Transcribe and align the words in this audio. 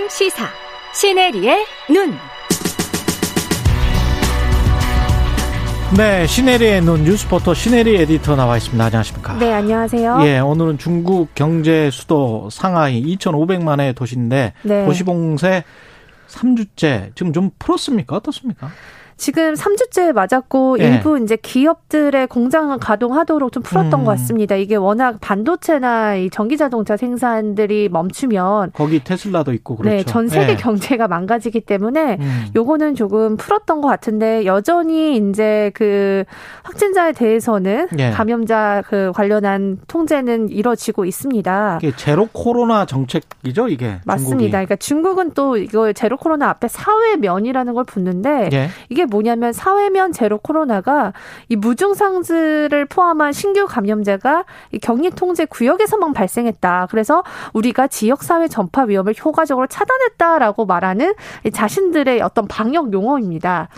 최강 0.00 0.08
시사 0.08 0.48
시네리의 0.94 1.66
눈. 1.90 2.16
네, 5.94 6.26
시네리의 6.26 6.80
눈 6.80 7.04
뉴스포터 7.04 7.52
시네리 7.52 7.96
에디터 7.96 8.34
나와 8.34 8.56
있습니다. 8.56 8.82
안녕하십니까? 8.82 9.34
네, 9.34 9.52
안녕하세요. 9.52 10.20
예, 10.22 10.38
오늘은 10.38 10.78
중국 10.78 11.34
경제 11.34 11.90
수도 11.90 12.48
상하이 12.50 13.02
2,500만의 13.16 13.94
도시인데 13.94 14.54
네. 14.62 14.86
도시 14.86 15.04
봉쇄 15.04 15.64
3주째 16.28 17.14
지금 17.14 17.34
좀 17.34 17.50
풀었습니까? 17.58 18.16
어떻습니까? 18.16 18.70
지금 19.20 19.52
3주째 19.52 20.14
맞았고 20.14 20.78
예. 20.80 20.84
일부 20.84 21.18
이제 21.18 21.36
기업들의 21.36 22.26
공장을 22.28 22.76
가동하도록 22.78 23.52
좀 23.52 23.62
풀었던 23.62 24.00
음. 24.00 24.04
것 24.06 24.12
같습니다. 24.12 24.56
이게 24.56 24.76
워낙 24.76 25.18
반도체나 25.20 26.16
이 26.16 26.30
전기 26.30 26.56
자동차 26.56 26.96
생산들이 26.96 27.90
멈추면 27.90 28.70
거기 28.72 29.04
테슬라도 29.04 29.52
있고 29.52 29.76
그렇죠. 29.76 29.94
네, 29.94 30.04
전 30.04 30.26
세계 30.26 30.52
예. 30.52 30.56
경제가 30.56 31.06
망가지기 31.06 31.60
때문에 31.60 32.16
음. 32.18 32.46
요거는 32.56 32.94
조금 32.94 33.36
풀었던 33.36 33.82
것 33.82 33.88
같은데 33.88 34.46
여전히 34.46 35.18
이제 35.18 35.70
그 35.74 36.24
확진자에 36.62 37.12
대해서는 37.12 37.88
예. 37.98 38.10
감염자 38.12 38.82
그 38.86 39.12
관련한 39.14 39.80
통제는 39.86 40.48
이뤄지고 40.48 41.04
있습니다. 41.04 41.80
이게 41.82 41.94
제로 41.94 42.26
코로나 42.32 42.86
정책이죠, 42.86 43.68
이게. 43.68 43.98
맞습니다. 44.06 44.30
중국이. 44.30 44.50
그러니까 44.50 44.76
중국은 44.76 45.32
또 45.32 45.58
이거 45.58 45.92
제로 45.92 46.16
코로나 46.16 46.48
앞에 46.48 46.68
사회 46.68 47.16
면이라는 47.16 47.74
걸 47.74 47.84
붙는데 47.84 48.48
예. 48.54 48.70
이게 48.88 49.09
뭐냐면 49.10 49.52
사회면 49.52 50.12
제로 50.12 50.38
코로나가 50.38 51.12
이 51.48 51.56
무증상들을 51.56 52.86
포함한 52.86 53.32
신규 53.32 53.66
감염자가 53.66 54.44
이 54.72 54.78
격리 54.78 55.10
통제 55.10 55.44
구역에서만 55.44 56.12
발생했다. 56.12 56.88
그래서 56.90 57.22
우리가 57.52 57.88
지역 57.88 58.22
사회 58.22 58.48
전파 58.48 58.82
위험을 58.84 59.14
효과적으로 59.22 59.66
차단했다라고 59.66 60.66
말하는 60.66 61.14
이 61.44 61.50
자신들의 61.50 62.20
어떤 62.22 62.46
방역 62.46 62.92
용어입니다. 62.92 63.68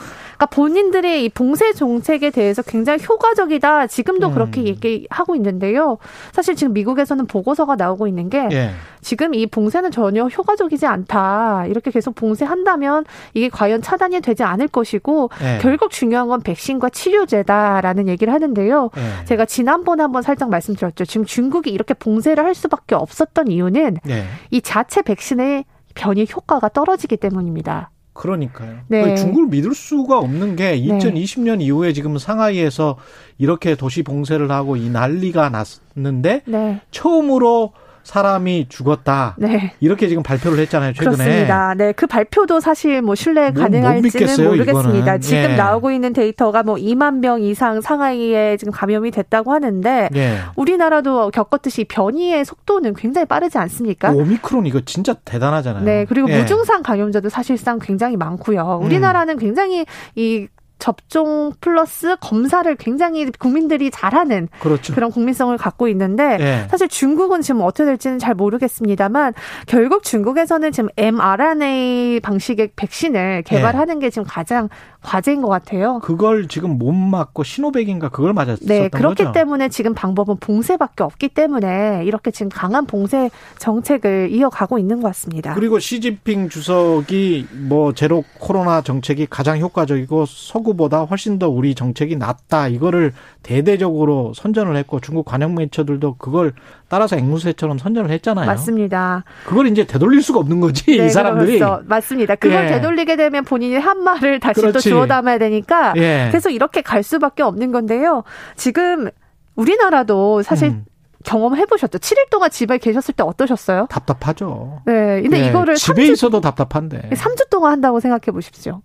그러니까 0.42 0.46
본인들의 0.46 1.24
이 1.24 1.28
봉쇄 1.28 1.72
정책에 1.72 2.30
대해서 2.30 2.62
굉장히 2.62 3.04
효과적이다. 3.04 3.86
지금도 3.86 4.28
음. 4.28 4.34
그렇게 4.34 4.64
얘기하고 4.64 5.36
있는데요. 5.36 5.98
사실 6.32 6.56
지금 6.56 6.72
미국에서는 6.72 7.26
보고서가 7.26 7.76
나오고 7.76 8.06
있는 8.06 8.28
게 8.28 8.48
예. 8.50 8.70
지금 9.00 9.34
이 9.34 9.46
봉쇄는 9.46 9.90
전혀 9.90 10.26
효과적이지 10.26 10.86
않다. 10.86 11.66
이렇게 11.66 11.90
계속 11.90 12.14
봉쇄한다면 12.14 13.04
이게 13.34 13.48
과연 13.48 13.82
차단이 13.82 14.20
되지 14.20 14.42
않을 14.42 14.68
것이고 14.68 15.21
예. 15.42 15.58
결국 15.60 15.90
중요한 15.90 16.28
건 16.28 16.40
백신과 16.40 16.90
치료제다라는 16.90 18.08
얘기를 18.08 18.32
하는데요. 18.32 18.90
예. 18.96 19.24
제가 19.24 19.44
지난번에 19.44 20.02
한번 20.02 20.22
살짝 20.22 20.50
말씀드렸죠. 20.50 21.04
지금 21.04 21.24
중국이 21.26 21.70
이렇게 21.70 21.94
봉쇄를 21.94 22.44
할 22.44 22.54
수밖에 22.54 22.94
없었던 22.94 23.48
이유는 23.48 23.98
예. 24.08 24.24
이 24.50 24.60
자체 24.60 25.02
백신의 25.02 25.64
변이 25.94 26.26
효과가 26.32 26.68
떨어지기 26.70 27.16
때문입니다. 27.16 27.90
그러니까요. 28.14 28.80
네. 28.88 29.14
중국을 29.14 29.46
믿을 29.48 29.74
수가 29.74 30.18
없는 30.18 30.56
게 30.56 30.78
2020년 30.78 31.62
이후에 31.62 31.92
지금 31.92 32.18
상하이에서 32.18 32.96
이렇게 33.38 33.74
도시 33.74 34.02
봉쇄를 34.02 34.50
하고 34.50 34.76
이 34.76 34.90
난리가 34.90 35.50
났는데 35.50 36.42
네. 36.44 36.80
처음으로 36.90 37.72
사람이 38.04 38.66
죽었다. 38.68 39.36
네. 39.38 39.74
이렇게 39.80 40.08
지금 40.08 40.22
발표를 40.22 40.58
했잖아요, 40.60 40.92
최근에. 40.92 41.16
그렇습니다. 41.16 41.74
네, 41.74 41.92
그 41.92 42.06
발표도 42.06 42.60
사실 42.60 43.02
뭐 43.02 43.14
신뢰 43.14 43.50
뭐, 43.50 43.62
못 43.62 43.70
가능할지는 43.70 44.48
모르겠습니다. 44.48 44.98
이거는. 44.98 45.20
지금 45.20 45.42
예. 45.50 45.56
나오고 45.56 45.90
있는 45.90 46.12
데이터가 46.12 46.62
뭐 46.62 46.76
2만 46.76 47.18
명 47.20 47.42
이상 47.42 47.80
상하이에 47.80 48.56
지금 48.56 48.72
감염이 48.72 49.10
됐다고 49.10 49.52
하는데 49.52 50.08
예. 50.14 50.38
우리나라도 50.56 51.30
겪었듯이 51.30 51.84
변이의 51.84 52.44
속도는 52.44 52.94
굉장히 52.94 53.26
빠르지 53.26 53.58
않습니까? 53.58 54.10
오미크론 54.10 54.66
이거 54.66 54.80
진짜 54.84 55.14
대단하잖아요. 55.24 55.84
네, 55.84 56.04
그리고 56.08 56.28
예. 56.30 56.38
무증상 56.38 56.82
감염자도 56.82 57.28
사실상 57.28 57.78
굉장히 57.80 58.16
많고요. 58.16 58.80
음. 58.80 58.86
우리나라는 58.86 59.38
굉장히 59.38 59.86
이 60.14 60.46
접종 60.82 61.52
플러스 61.60 62.16
검사를 62.20 62.74
굉장히 62.74 63.30
국민들이 63.38 63.88
잘하는 63.92 64.48
그렇죠. 64.58 64.92
그런 64.92 65.12
국민성을 65.12 65.56
갖고 65.56 65.86
있는데 65.86 66.38
예. 66.40 66.66
사실 66.68 66.88
중국은 66.88 67.40
지금 67.40 67.60
어떻게 67.60 67.84
될지는 67.84 68.18
잘 68.18 68.34
모르겠습니다만 68.34 69.32
결국 69.68 70.02
중국에서는 70.02 70.72
지금 70.72 70.88
mRNA 70.96 72.18
방식의 72.18 72.70
백신을 72.74 73.44
개발하는 73.46 74.00
게 74.00 74.10
지금 74.10 74.26
가장 74.26 74.68
과제인 75.02 75.42
것 75.42 75.48
같아요. 75.48 76.00
그걸 76.00 76.48
지금 76.48 76.78
못 76.78 76.92
맞고 76.92 77.44
신호백인가 77.44 78.08
그걸 78.08 78.32
맞았었던 78.32 78.66
네, 78.66 78.88
그렇기 78.88 79.24
거죠. 79.24 79.32
때문에 79.32 79.68
지금 79.68 79.94
방법은 79.94 80.36
봉쇄밖에 80.38 81.04
없기 81.04 81.28
때문에 81.28 82.02
이렇게 82.04 82.30
지금 82.30 82.48
강한 82.48 82.86
봉쇄 82.86 83.30
정책을 83.58 84.30
이어가고 84.30 84.78
있는 84.78 85.00
것 85.00 85.08
같습니다. 85.08 85.54
그리고 85.54 85.78
시진핑 85.78 86.48
주석이 86.48 87.46
뭐 87.68 87.92
제로 87.92 88.24
코로나 88.38 88.80
정책이 88.80 89.26
가장 89.28 89.58
효과적이고 89.58 90.26
서구 90.26 90.71
보다 90.72 91.02
훨씬 91.02 91.38
더 91.38 91.48
우리 91.48 91.74
정책이 91.74 92.16
낫다 92.16 92.68
이거를 92.68 93.12
대대적으로 93.42 94.32
선전을 94.34 94.76
했고 94.76 95.00
중국 95.00 95.24
관영 95.24 95.54
매체들도 95.54 96.16
그걸 96.16 96.52
따라서 96.88 97.16
앵무새처럼 97.16 97.78
선전을 97.78 98.10
했잖아요. 98.10 98.46
맞습니다. 98.46 99.24
그걸 99.46 99.66
이제 99.68 99.84
되돌릴 99.84 100.22
수가 100.22 100.40
없는 100.40 100.60
거지 100.60 100.96
네, 100.96 101.06
이 101.06 101.10
사람들이. 101.10 101.58
그렇죠. 101.58 101.82
맞습니다. 101.86 102.34
그걸 102.34 102.64
예. 102.64 102.68
되돌리게 102.68 103.16
되면 103.16 103.44
본인이 103.44 103.76
한 103.76 104.02
말을 104.02 104.40
다시 104.40 104.60
또 104.60 104.68
그렇지. 104.68 104.88
주워 104.88 105.06
담아야 105.06 105.38
되니까 105.38 105.94
예. 105.96 106.28
계속 106.32 106.50
이렇게 106.50 106.82
갈 106.82 107.02
수밖에 107.02 107.42
없는 107.42 107.72
건데요. 107.72 108.24
지금 108.56 109.08
우리나라도 109.54 110.42
사실 110.42 110.68
음, 110.68 110.84
경험해 111.24 111.66
보셨죠? 111.66 111.98
7일 111.98 112.30
동안 112.30 112.50
집에 112.50 112.78
계셨을 112.78 113.14
때 113.14 113.22
어떠셨어요? 113.22 113.86
답답하죠. 113.90 114.82
네. 114.86 115.22
근데 115.22 115.44
예, 115.44 115.48
이거를 115.48 115.74
집에 115.76 116.04
3주, 116.04 116.12
있어도 116.12 116.40
답답한데 116.40 117.10
3주 117.12 117.48
동안 117.50 117.72
한다고 117.72 118.00
생각해 118.00 118.32
보십시오. 118.32 118.82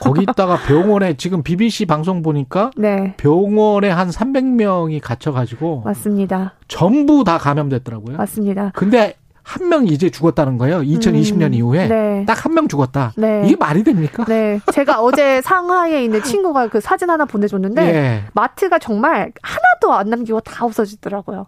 거기다가 0.00 0.56
병원에 0.66 1.16
지금 1.16 1.42
BBC 1.42 1.86
방송 1.86 2.22
보니까 2.22 2.70
네. 2.76 3.14
병원에 3.16 3.90
한 3.90 4.08
300명이 4.08 5.00
갇혀가지고 5.02 5.82
맞습니다. 5.84 6.54
전부 6.68 7.24
다 7.24 7.38
감염됐더라고요. 7.38 8.16
맞습니다. 8.16 8.72
근데 8.74 9.14
한명 9.48 9.86
이제 9.86 10.10
죽었다는 10.10 10.58
거예요. 10.58 10.80
2020년 10.80 11.46
음, 11.46 11.54
이후에 11.54 11.88
네. 11.88 12.24
딱한 12.26 12.52
명 12.52 12.68
죽었다. 12.68 13.14
네. 13.16 13.44
이게 13.46 13.56
말이 13.56 13.82
됩니까? 13.82 14.26
네. 14.26 14.60
제가 14.72 15.00
어제 15.00 15.40
상하이에 15.40 16.04
있는 16.04 16.22
친구가 16.22 16.68
그 16.68 16.80
사진 16.82 17.08
하나 17.08 17.24
보내줬는데 17.24 17.82
예. 17.82 18.24
마트가 18.34 18.78
정말 18.78 19.32
하나도 19.42 19.94
안 19.94 20.10
남기고 20.10 20.40
다 20.40 20.66
없어지더라고요. 20.66 21.46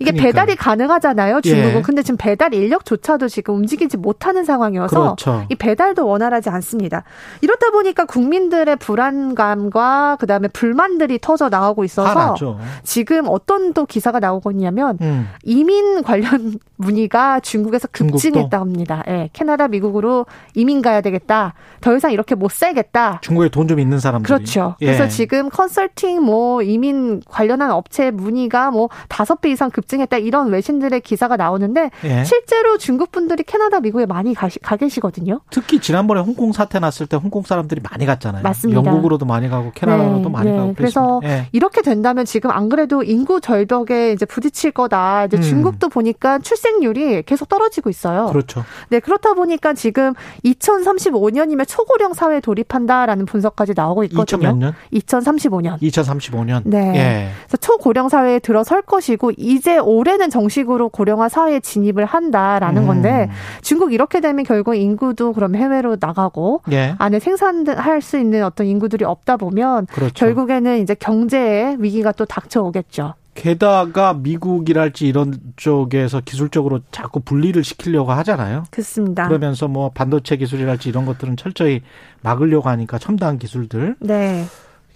이게 0.00 0.12
그러니까요. 0.12 0.32
배달이 0.32 0.56
가능하잖아요, 0.56 1.42
중국은. 1.42 1.76
예. 1.76 1.82
근데 1.82 2.02
지금 2.02 2.16
배달 2.16 2.54
인력조차도 2.54 3.28
지금 3.28 3.56
움직이지 3.56 3.98
못하는 3.98 4.44
상황이어서 4.44 4.98
그렇죠. 5.16 5.44
이 5.50 5.54
배달도 5.54 6.06
원활하지 6.06 6.48
않습니다. 6.48 7.04
이렇다 7.42 7.70
보니까 7.70 8.06
국민들의 8.06 8.76
불안감과 8.76 10.16
그다음에 10.18 10.48
불만들이 10.48 11.18
터져 11.20 11.48
나오고 11.48 11.84
있어서. 11.84 12.34
지금 12.82 13.24
어떤 13.28 13.72
또 13.74 13.84
기사가 13.86 14.20
나오고 14.20 14.50
있냐면 14.52 14.96
음. 15.02 15.28
이민 15.42 16.02
관련 16.02 16.58
문의가 16.76 17.40
중국에서? 17.40 17.88
급증했다 17.92 18.58
합니다. 18.58 19.02
예, 19.06 19.28
캐나다, 19.34 19.68
미국으로 19.68 20.24
이민 20.54 20.80
가야 20.80 21.02
되겠다. 21.02 21.52
더 21.82 21.94
이상 21.94 22.10
이렇게 22.12 22.34
못 22.34 22.50
살겠다. 22.50 23.18
중국에 23.22 23.48
돈 23.50 23.68
좀 23.70 23.78
있는 23.78 24.00
사람들이. 24.00 24.26
그렇죠. 24.34 24.74
예. 24.80 24.86
그래서 24.86 25.06
지금 25.06 25.48
컨설팅 25.50 26.22
뭐 26.24 26.62
이민 26.62 27.20
관련한 27.28 27.70
업체 27.70 28.10
문의가 28.10 28.70
뭐 28.72 28.88
다섯 29.08 29.40
배 29.42 29.50
이상 29.50 29.70
급 29.70 29.86
증했다 29.90 30.18
이런 30.18 30.50
외신들의 30.50 31.00
기사가 31.00 31.36
나오는데 31.36 31.90
예. 32.04 32.24
실제로 32.24 32.78
중국 32.78 33.10
분들이 33.10 33.42
캐나다, 33.42 33.80
미국에 33.80 34.06
많이 34.06 34.34
가시, 34.34 34.58
가 34.60 34.76
계시거든요. 34.76 35.40
특히 35.50 35.80
지난번에 35.80 36.20
홍콩 36.20 36.52
사태 36.52 36.78
났을 36.78 37.06
때 37.06 37.16
홍콩 37.16 37.42
사람들이 37.42 37.80
많이 37.90 38.06
갔잖아요. 38.06 38.42
맞습니다. 38.42 38.78
영국으로도 38.78 39.26
많이 39.26 39.48
가고 39.48 39.72
캐나다로도 39.74 40.22
네, 40.22 40.28
많이 40.28 40.50
네. 40.50 40.56
가고 40.56 40.74
그래서. 40.74 41.20
예. 41.24 41.48
이렇게 41.52 41.82
된다면 41.82 42.24
지금 42.24 42.50
안 42.50 42.68
그래도 42.68 43.02
인구 43.02 43.40
절벽에 43.40 44.12
이제 44.12 44.24
부딪힐 44.24 44.70
거다. 44.70 45.26
이제 45.26 45.36
음. 45.36 45.42
중국도 45.42 45.88
보니까 45.88 46.38
출생률이 46.38 47.24
계속 47.24 47.48
떨어지고 47.48 47.90
있어요. 47.90 48.26
그렇죠. 48.26 48.64
네, 48.88 49.00
그렇다 49.00 49.34
보니까 49.34 49.74
지금 49.74 50.14
2035년이면 50.44 51.66
초고령 51.66 52.14
사회에 52.14 52.40
돌입한다라는 52.40 53.26
분석까지 53.26 53.72
나오고 53.74 54.04
있거든요. 54.04 54.50
2000몇 54.50 54.56
년? 54.56 54.74
2035년. 54.92 55.80
2035년. 55.82 56.62
네. 56.64 56.78
예. 56.94 57.28
그래서 57.46 57.56
초고령 57.56 58.08
사회에 58.08 58.38
들어설 58.38 58.82
것이고 58.82 59.32
이제 59.36 59.79
올해는 59.80 60.30
정식으로 60.30 60.88
고령화 60.88 61.28
사회에 61.28 61.60
진입을 61.60 62.04
한다라는 62.04 62.82
음. 62.82 62.86
건데 62.86 63.30
중국 63.62 63.92
이렇게 63.92 64.20
되면 64.20 64.44
결국 64.44 64.74
인구도 64.74 65.32
그럼 65.32 65.54
해외로 65.54 65.96
나가고 65.98 66.62
예. 66.72 66.94
안에 66.98 67.18
생산할 67.18 68.00
수 68.02 68.18
있는 68.18 68.44
어떤 68.44 68.66
인구들이 68.66 69.04
없다 69.04 69.36
보면 69.36 69.86
그렇죠. 69.86 70.12
결국에는 70.14 70.78
이제 70.78 70.94
경제의 70.94 71.76
위기가 71.80 72.12
또 72.12 72.24
닥쳐오겠죠. 72.24 73.14
게다가 73.34 74.12
미국이랄지 74.12 75.06
이런 75.06 75.34
쪽에서 75.56 76.20
기술적으로 76.20 76.80
자꾸 76.90 77.20
분리를 77.20 77.62
시키려고 77.64 78.12
하잖아요. 78.12 78.64
그렇습니다. 78.70 79.28
그러면서 79.28 79.68
뭐 79.68 79.90
반도체 79.90 80.36
기술이랄지 80.36 80.88
이런 80.88 81.06
것들은 81.06 81.36
철저히 81.36 81.80
막으려고 82.22 82.68
하니까 82.68 82.98
첨단 82.98 83.38
기술들. 83.38 83.96
네. 84.00 84.44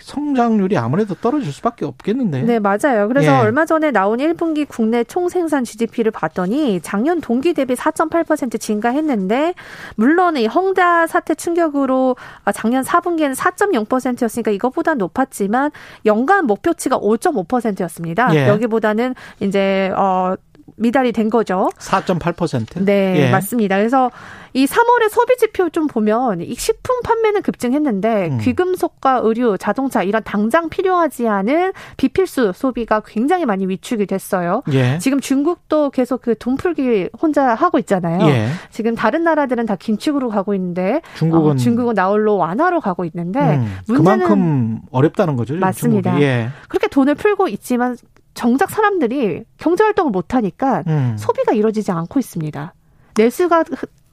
성장률이 0.04 0.76
아무래도 0.76 1.14
떨어질 1.14 1.50
수밖에 1.50 1.86
없겠는데. 1.86 2.42
네, 2.42 2.58
맞아요. 2.58 3.08
그래서 3.08 3.32
예. 3.32 3.36
얼마 3.38 3.64
전에 3.64 3.90
나온 3.90 4.18
1분기 4.18 4.68
국내 4.68 5.02
총생산 5.02 5.64
GDP를 5.64 6.10
봤더니 6.10 6.80
작년 6.82 7.22
동기 7.22 7.54
대비 7.54 7.74
4.8% 7.74 8.60
증가했는데 8.60 9.54
물론 9.96 10.36
이 10.36 10.46
헝다 10.46 11.06
사태 11.06 11.34
충격으로 11.34 12.16
아, 12.44 12.52
작년 12.52 12.84
4분기에는 12.84 13.34
4.0%였으니까 13.34 14.50
이것보다 14.50 14.92
높았지만 14.92 15.70
연간 16.04 16.46
목표치가 16.46 16.98
5.5%였습니다. 16.98 18.34
예. 18.34 18.46
여기보다는 18.48 19.14
이제 19.40 19.90
어 19.96 20.34
미달이 20.76 21.12
된 21.12 21.30
거죠. 21.30 21.70
4.8%? 21.78 22.84
네, 22.84 23.14
예. 23.26 23.30
맞습니다. 23.30 23.76
그래서 23.76 24.10
이 24.56 24.66
3월의 24.66 25.08
소비 25.10 25.36
지표 25.36 25.68
좀 25.70 25.86
보면 25.88 26.40
이 26.40 26.54
식품 26.54 27.00
판매는 27.02 27.42
급증했는데 27.42 28.28
음. 28.28 28.38
귀금속과 28.40 29.20
의류, 29.24 29.56
자동차 29.58 30.02
이런 30.04 30.22
당장 30.24 30.68
필요하지 30.68 31.26
않은 31.28 31.72
비필수 31.96 32.52
소비가 32.54 33.00
굉장히 33.04 33.46
많이 33.46 33.66
위축이 33.66 34.06
됐어요. 34.06 34.62
예. 34.72 34.98
지금 34.98 35.20
중국도 35.20 35.90
계속 35.90 36.22
그 36.22 36.34
돈 36.36 36.56
풀기 36.56 37.08
혼자 37.20 37.54
하고 37.54 37.78
있잖아요. 37.78 38.26
예. 38.28 38.48
지금 38.70 38.94
다른 38.94 39.24
나라들은 39.24 39.66
다 39.66 39.76
긴축으로 39.76 40.28
가고 40.28 40.54
있는데 40.54 41.00
중국은 41.16 41.52
어, 41.52 41.56
중국은 41.56 41.94
나홀로 41.94 42.36
완화로 42.36 42.80
가고 42.80 43.04
있는데 43.04 43.40
음, 43.40 43.76
문제는- 43.88 43.96
그만큼 43.96 44.80
어렵다는 44.90 45.36
거죠. 45.36 45.54
맞습니다. 45.56 46.20
예. 46.20 46.48
그렇게 46.68 46.86
돈을 46.88 47.14
풀고 47.14 47.48
있지만 47.48 47.96
정작 48.34 48.70
사람들이 48.70 49.44
경제 49.58 49.84
활동을 49.84 50.10
못 50.10 50.34
하니까 50.34 50.82
음. 50.86 51.16
소비가 51.18 51.52
이루어지지 51.52 51.90
않고 51.90 52.18
있습니다. 52.18 52.74
내수가 53.16 53.64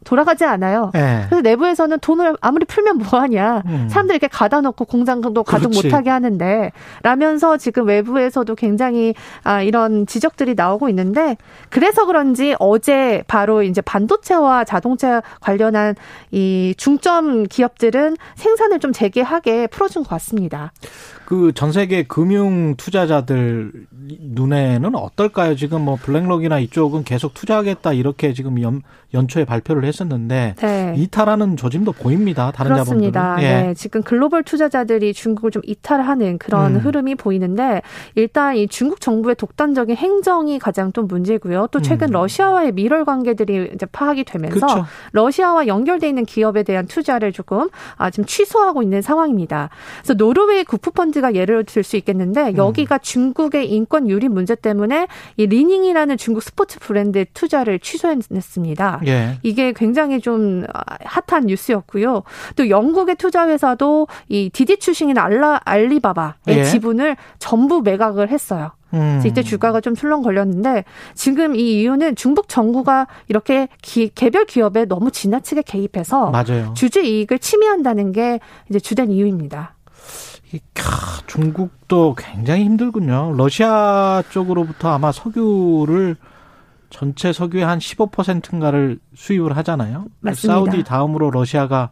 돌아가지 0.03 0.45
않아요. 0.45 0.91
예. 0.95 1.25
그래서 1.29 1.41
내부에서는 1.41 1.99
돈을 1.99 2.35
아무리 2.41 2.65
풀면 2.65 2.97
뭐하냐. 2.97 3.63
음. 3.65 3.87
사람들 3.89 4.15
이렇게 4.15 4.27
가다 4.27 4.61
놓고 4.61 4.85
공장도 4.85 5.43
가동. 5.43 5.71
못하게 5.71 6.09
하는데 6.09 6.71
라면서 7.03 7.57
지금 7.57 7.87
외부에서도 7.87 8.53
굉장히 8.55 9.13
아, 9.43 9.61
이런 9.61 10.05
지적들이 10.05 10.55
나오고 10.55 10.89
있는데 10.89 11.37
그래서 11.69 12.05
그런지 12.05 12.55
어제 12.59 13.23
바로 13.27 13.63
이제 13.63 13.81
반도체와 13.81 14.63
자동차 14.65 15.21
관련한 15.39 15.95
이 16.31 16.73
중점 16.77 17.43
기업들은 17.43 18.17
생산을 18.35 18.79
좀 18.79 18.91
재개하게 18.93 19.67
풀어준 19.67 20.03
것 20.03 20.09
같습니다. 20.09 20.71
그 21.25 21.51
전 21.53 21.71
세계 21.71 22.03
금융 22.03 22.75
투자자들 22.75 23.71
눈에는 24.19 24.95
어떨까요? 24.95 25.55
지금 25.55 25.81
뭐 25.83 25.95
블랙록이나 25.95 26.59
이쪽은 26.59 27.03
계속 27.03 27.33
투자하겠다 27.33 27.93
이렇게 27.93 28.33
지금 28.33 28.61
연, 28.61 28.81
연초에 29.13 29.45
발표를 29.45 29.85
했 29.85 29.90
었는데 29.99 30.55
네. 30.57 30.93
이탈하는 30.97 31.57
조짐도 31.57 31.93
보입니다. 31.93 32.51
다른 32.51 32.73
그렇습니다. 32.73 33.21
자본들은. 33.21 33.49
예. 33.49 33.61
네, 33.67 33.73
지금 33.73 34.01
글로벌 34.03 34.43
투자자들이 34.43 35.13
중국을 35.13 35.51
좀 35.51 35.61
이탈하는 35.65 36.37
그런 36.37 36.75
음. 36.75 36.79
흐름이 36.79 37.15
보이는데 37.15 37.81
일단 38.15 38.55
이 38.55 38.67
중국 38.67 39.01
정부의 39.01 39.35
독단적인 39.35 39.95
행정이 39.95 40.59
가장 40.59 40.93
좀 40.93 41.07
문제고요. 41.07 41.67
또 41.71 41.81
최근 41.81 42.09
음. 42.09 42.13
러시아와의 42.13 42.71
밀월 42.73 43.05
관계들이 43.05 43.71
이제 43.73 43.85
파악이 43.85 44.23
되면서 44.23 44.53
그렇죠. 44.55 44.85
러시아와 45.11 45.67
연결돼 45.67 46.07
있는 46.07 46.25
기업에 46.25 46.63
대한 46.63 46.87
투자를 46.87 47.31
조금 47.31 47.69
아, 47.97 48.09
지금 48.09 48.25
취소하고 48.25 48.83
있는 48.83 49.01
상황입니다. 49.01 49.69
그래서 50.01 50.13
노르웨이 50.13 50.63
국부 50.63 50.91
펀드가 50.91 51.33
예를 51.33 51.63
들수 51.65 51.95
음. 51.95 51.99
있겠는데 51.99 52.53
여기가 52.55 52.99
중국의 52.99 53.71
인권 53.71 54.09
유린 54.09 54.29
문제 54.29 54.55
때문에 54.55 55.07
이 55.37 55.47
리닝이라는 55.47 56.17
중국 56.17 56.43
스포츠 56.43 56.79
브랜드 56.79 57.25
투자를 57.33 57.79
취소했습니다. 57.79 59.01
예. 59.07 59.37
이게 59.43 59.71
굉장히 59.81 60.21
좀 60.21 60.63
핫한 61.03 61.47
뉴스였고요. 61.47 62.21
또 62.55 62.69
영국의 62.69 63.15
투자 63.15 63.47
회사도 63.47 64.07
이 64.29 64.51
디디추싱이나 64.53 65.17
알라 65.17 65.59
알리바바의 65.65 66.33
예. 66.49 66.63
지분을 66.63 67.17
전부 67.39 67.81
매각을 67.81 68.29
했어요. 68.29 68.73
음. 68.93 69.23
이때 69.25 69.41
주가가 69.41 69.81
좀 69.81 69.95
출렁거렸는데 69.95 70.83
지금 71.15 71.55
이 71.55 71.81
이유는 71.81 72.15
중국 72.15 72.47
정부가 72.47 73.07
이렇게 73.27 73.69
기, 73.81 74.09
개별 74.13 74.45
기업에 74.45 74.85
너무 74.85 75.09
지나치게 75.09 75.63
개입해서 75.63 76.29
맞아요. 76.29 76.75
주주 76.75 76.99
이익을 77.01 77.39
침해한다는 77.39 78.11
게 78.11 78.39
이제 78.69 78.79
주된 78.79 79.09
이유입니다. 79.09 79.73
중국도 81.25 82.13
굉장히 82.17 82.65
힘들군요. 82.65 83.33
러시아 83.35 84.21
쪽으로부터 84.29 84.89
아마 84.89 85.11
석유를 85.11 86.17
전체 86.91 87.33
석유의 87.33 87.65
한 87.65 87.79
15%인가를 87.79 88.99
수입을 89.15 89.57
하잖아요. 89.57 90.05
맞습니다. 90.19 90.53
사우디 90.53 90.83
다음으로 90.83 91.31
러시아가 91.31 91.89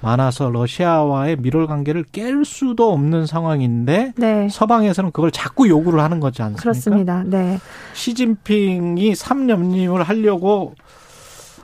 많아서 0.00 0.50
러시아와의 0.50 1.36
밀월 1.36 1.66
관계를 1.66 2.04
깰 2.04 2.44
수도 2.44 2.92
없는 2.92 3.26
상황인데 3.26 4.12
네. 4.16 4.48
서방에서는 4.48 5.10
그걸 5.10 5.30
자꾸 5.30 5.68
요구를 5.68 6.00
하는 6.00 6.20
거지 6.20 6.42
않습니까? 6.42 6.62
그렇습니다. 6.62 7.22
네. 7.26 7.58
시진핑이 7.94 9.12
3연임을 9.12 10.04
하려고 10.04 10.74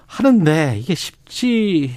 하는데 0.06 0.76
이게 0.78 0.94
쉽지 0.94 1.94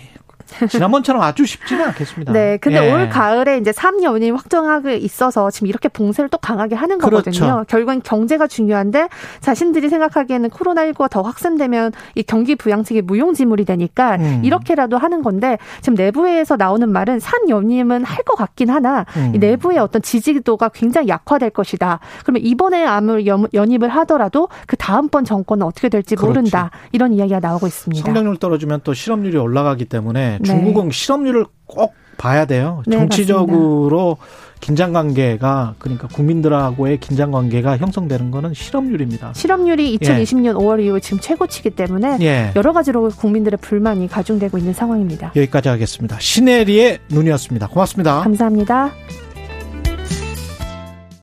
지난번처럼 0.70 1.22
아주 1.22 1.46
쉽지는 1.46 1.86
않겠습니다. 1.88 2.32
네. 2.34 2.58
근데 2.58 2.86
예. 2.88 2.92
올 2.94 3.10
가을에 3.10 3.58
이제 3.58 3.72
3연임 3.72 4.36
확정하고 4.36 4.90
있어서 4.92 5.50
지금 5.52 5.68
이렇게 5.68 5.90
봉쇄를 5.90 6.30
또 6.30 6.38
강하게 6.38 6.76
하는 6.76 6.98
거거든요. 6.98 7.40
그렇죠. 7.40 7.66
결국엔 7.68 8.02
경제가 8.04 8.48
중요한데 8.48 9.08
자신들이 9.42 9.90
생각하기에는 9.90 10.50
코로나19가 10.50 11.10
더 11.10 11.22
확산되면 11.22 11.92
이 12.16 12.24
경기 12.24 12.56
부양책이 12.56 13.02
무용지물이 13.02 13.66
되니까 13.66 14.16
음. 14.16 14.42
이렇게라도 14.44 14.98
하는 14.98 15.22
건데 15.24 15.58
지금 15.82 15.96
내부에서 15.96 16.56
나오는 16.56 16.88
말은 16.90 17.20
3연임은 17.20 18.04
할 18.06 18.26
것 18.26 18.36
같긴 18.36 18.72
하나 18.72 19.06
음. 19.18 19.34
이 19.36 19.38
내부의 19.38 19.78
어떤 19.78 20.02
지지도가 20.02 20.70
굉장히 20.70 21.10
약화될 21.10 21.52
것이다. 21.52 22.00
그러면 22.24 22.42
이번에 22.44 22.84
아무 22.84 23.24
연- 23.28 23.48
연입을 23.54 23.90
하더라도 23.90 24.50
그 24.66 24.76
다음번 24.78 25.26
정권은 25.26 25.66
어떻게 25.66 25.90
될지. 25.90 26.16
모른다. 26.16 26.72
이런 26.92 27.14
이야기가 27.14 27.40
나오고 27.40 27.68
있습니다. 27.68 28.04
성장률 28.06 28.38
떨어지면 28.38 28.82
또 28.84 28.94
실업률이 28.96 29.38
올라가기 29.38 29.86
때문에 29.86 30.35
네. 30.42 30.48
중국은 30.48 30.92
실업률을 30.92 31.46
꼭 31.66 31.94
봐야 32.18 32.46
돼요. 32.46 32.84
네, 32.88 32.98
정치적으로 32.98 34.18
긴장 34.62 34.94
관계가 34.94 35.76
그러니까 35.78 36.08
국민들하고의 36.08 37.00
긴장 37.00 37.32
관계가 37.32 37.78
형성되는 37.78 38.32
거는 38.32 38.54
실업률입니다. 38.54 39.34
실업률이 39.36 39.98
2020년 39.98 40.56
5월 40.56 40.84
이후 40.84 41.00
지금 41.00 41.20
최고치기 41.20 41.72
때문에 41.72 42.18
예. 42.22 42.52
여러 42.56 42.74
가지로 42.74 43.10
국민들의 43.10 43.60
불만이 43.62 44.08
가중되고 44.08 44.58
있는 44.58 44.74
상황입니다. 44.74 45.34
여기까지 45.36 45.70
하겠습니다. 45.70 46.18
신혜리의 46.20 47.00
눈이었습니다. 47.10 47.68
고맙습니다. 47.68 48.22
감사합니다. 48.22 48.92